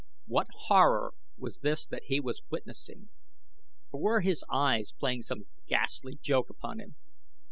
What 0.25 0.47
horror 0.51 1.13
was 1.37 1.59
this 1.59 1.85
that 1.85 2.05
he 2.05 2.19
was 2.19 2.41
witnessing? 2.49 3.09
Or 3.91 3.99
were 4.01 4.21
his 4.21 4.43
eyes 4.51 4.91
playing 4.91 5.21
some 5.21 5.45
ghastly 5.67 6.15
joke 6.23 6.49
upon 6.49 6.79
him? 6.79 6.95